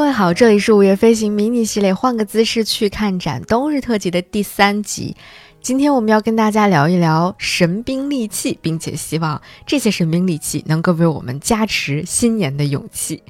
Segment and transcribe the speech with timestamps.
[0.00, 5.14] 各位好，这里是五月飞行迷你系列，换个姿势去看展冬日特辑的第三集。
[5.60, 13.22] 今天我们要跟大家聊一聊神兵利器，并且希望这些神兵利器能够为我们加持新年的勇气。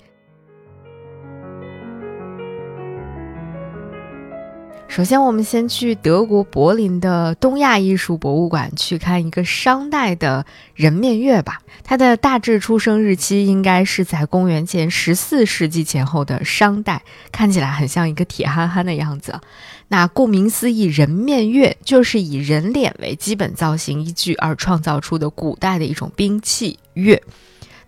[4.90, 10.44] 首先，我们先去德国柏林的东亚艺术博物馆去看一个商代的
[10.74, 11.62] 人面月吧。
[11.84, 19.40] 它的大致出生日期应该是在公元前十四世纪前后的商代，看起来很像一个铁憨憨的样子。
[19.86, 27.20] 那顾名思义，人面月就是以人脸为基本造型依据而创造出的古代的一种兵器钺。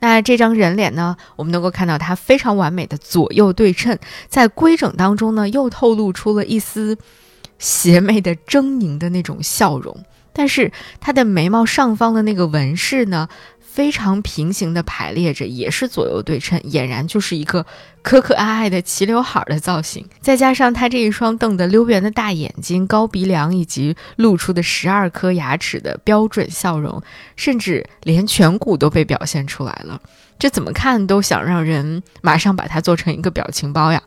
[0.02, 1.16] 那这张人脸呢？
[1.36, 3.96] 我们能够看到它非常完美的左右对称，
[4.28, 6.98] 在规整当中呢，又透露出了一丝
[7.60, 9.96] 邪魅的狰狞的那种笑容。
[10.32, 13.28] 但是它的眉毛上方的那个纹饰呢？
[13.72, 17.64] 非常平行的排列着，也是左右对称，俨然就是一个
[18.02, 20.06] 可可爱爱的齐刘海的造型。
[20.20, 27.02] 再加上他这一双瞪得溜圆的大眼睛、高鼻梁以及露出的十二颗牙齿的标准笑容，
[27.34, 29.98] 甚至连颧骨都被表现出来了。
[30.38, 34.02] 这怎么看都想让人马上把它做成一个表情包呀！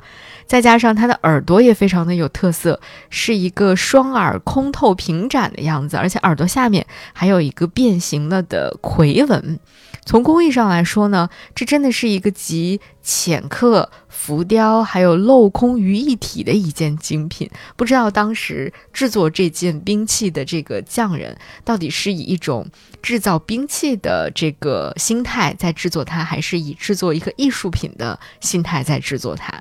[0.45, 2.79] 再加上它的耳朵也非常的有特色，
[3.09, 9.59] 是一个双耳空透平展的样子，而且耳朵下面还有一个变形了的魁纹。
[10.05, 17.49] 从工艺上来说呢，这真的是一个集浅刻浮雕还有镂空于一体的一件精品。
[17.75, 22.67] 不知道当时制作这件兵器的这个匠人，到底是以一种
[23.01, 29.59] 制造兵器的这个心态在制作它，还是以制作一个艺术品的心态在制作它？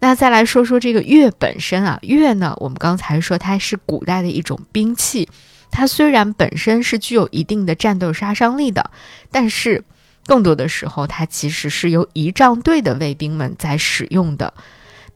[0.00, 5.28] 那再来说说这个钺本身啊，钺呢，我们刚才说它是古代的一种兵器，
[5.70, 8.90] 它虽然本身是具有一定的战斗杀伤力的，
[9.30, 9.84] 但是
[10.26, 14.52] 更多的时候，它其实是由仪仗队的卫兵们在使用的。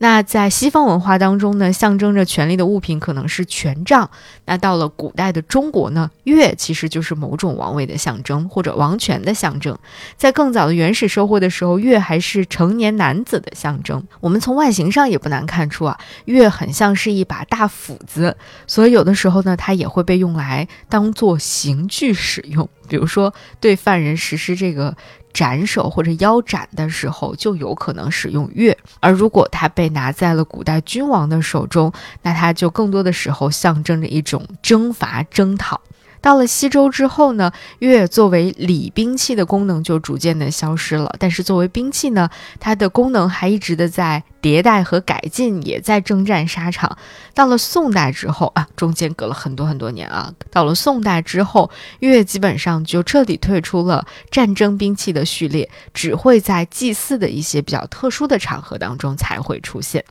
[0.01, 4.09] 那在西方文化当中呢，象征着权力的物品可能是权杖。
[4.45, 9.77] 那到了古代的中国呢，钺其实就是某种王位的象征或者王权的象征。
[10.17, 14.03] 在更早的原始社会的时候，钺还是成年男子的象征。
[14.21, 18.37] 我们从外形上也不难看出啊，钺很像是一把大斧子，
[18.69, 24.97] 所以有的时候呢，它也会被用来当做刑具使用，比如说对犯人实施这个。
[25.33, 35.81] 斩首或者腰斩的时候，就有可能使用钺；而如果它被拿在了古代君王的手中，那它就更多的时候象征着一种征伐征讨。
[36.21, 41.15] 到了西周之后呢，钺作为礼兵器的功能就逐渐的消失了。
[41.19, 46.97] 但是作为兵器呢，它的功能还一直的在迭代和改进，也在征战沙场。
[47.35, 50.33] 到了宋代之后啊，中间隔了很多很多年啊。
[50.51, 51.71] 到了宋代之后，
[52.01, 60.05] 钺基本上就彻底退出了战争兵器的序列，只会在祭祀的一些比较特殊的场合当中才会出现。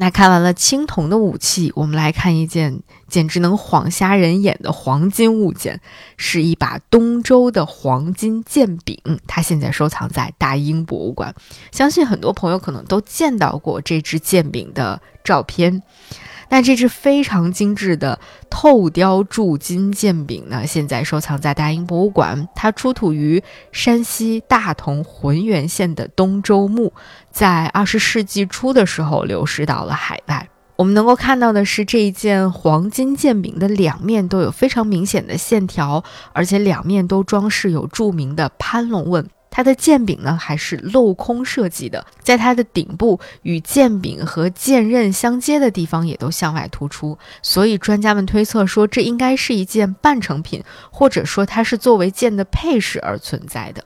[0.00, 5.78] 那看完了青铜的武器，我们来看一件简直能晃瞎人眼的黄金物件，
[6.16, 11.34] 是一把东周的黄金剑柄，它现在收藏在大英博物馆。
[11.70, 15.82] 相信很多朋友可能都见到过这支剑柄的照片。
[16.52, 18.18] 那这支非常精致的
[18.50, 22.48] 透雕铸金剑柄呢，现在收藏在大英博物馆。
[22.56, 26.92] 它出土于山西大同浑源县的东周墓，
[27.30, 30.48] 在二十世纪初的时候流失到了海外。
[30.74, 39.24] 我们能够看到的是，这一件黄金剑柄的两面都有非常明显的线条，而且两面都装饰有著名的蟠龙纹。
[39.50, 53.84] 它的剑柄呢，还是镂空设计的，在它的顶部与剑柄和剑刃相接的地方也都向外突出，所以专家们推测说，这应该是一件半成品，或者说它是作为剑的配饰而存在的。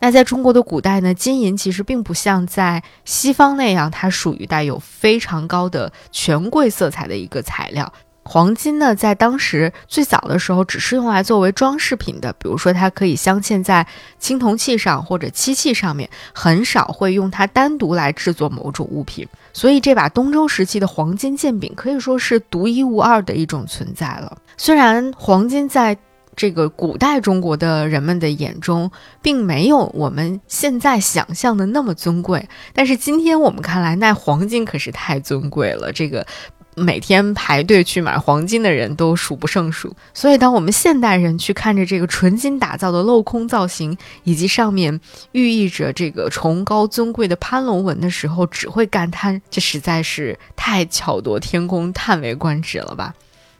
[0.00, 7.90] 那在中国的古代呢，金银其实并不像在西方那样，它属于带有非常高的权贵色彩的一个材料。
[8.24, 13.86] 黄金呢，在当时最早的时候，只是用来作为装饰品的，比如说它可以镶嵌在
[14.18, 19.28] 青铜器上或者漆器上面，很少会用它单独来制作某种物品。
[19.52, 24.38] 所以这把东周时期的黄金剑柄可以说是独一无二的一种存在了。
[24.56, 25.96] 虽然黄金在
[26.34, 28.90] 这个古代中国的人们的眼中，
[29.22, 35.92] 并没有我们现在想象的那么尊贵，但是今天我们看来，那黄金可是太尊贵了。
[35.92, 36.26] 这个。
[36.74, 45.00] 每天排队去买黄金的人都数不胜数，所以当我们现代人去看着这个纯金打造的镂空造型，以及上面
[45.32, 53.14] 寓意着这个崇高尊贵的攀龙纹的时候，只会感叹这实在是太巧夺天工、叹为观止了吧。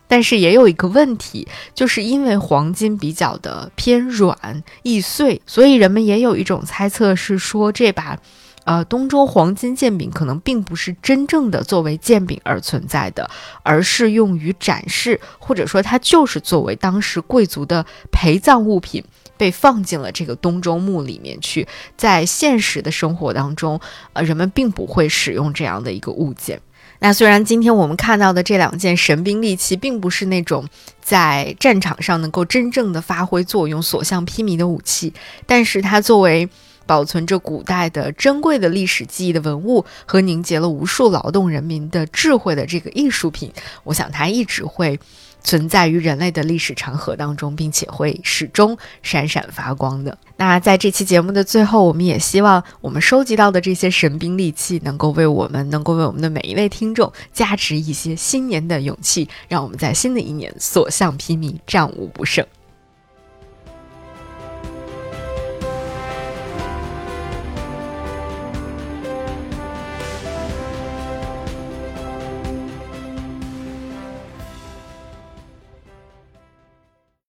[0.06, 8.18] 但是也有一个问题，就是因为黄金比较的偏软易碎，所以人们也有一种猜测是说，这把，
[8.64, 13.30] 呃，东周黄金剑柄可能并不是真正的作为剑柄而存在的，
[13.62, 19.04] 而是用于展示，或者说它就是作为当时贵族的陪葬物品
[19.36, 21.66] 被放进了这个东周墓里面去。
[21.96, 23.80] 在现实的生活当中，
[24.14, 26.60] 呃，人们并不会使用这样的一个物件。
[27.00, 30.66] 那虽然今天我们看到的这两件神兵利器，并不是那种
[31.02, 35.12] 在战场上能够真正的发挥作用、所向披靡的武器，
[35.44, 36.48] 但是它作为
[36.86, 43.52] 保存着古代的珍贵的历史记忆的文物和凝结了无数劳动人民的智慧的这个艺术品，
[43.84, 44.98] 我想它一直会。
[45.46, 50.16] 存在于人类的历史长河当中，并且会始终闪闪发光的。
[50.38, 62.42] 那在这期节目的最后，我们也希望我们收集到的这些神兵利器，能够为我们，能够为我们的每一位听众加持一些新年的勇气，让我们在新的一年所向披靡，战无不胜。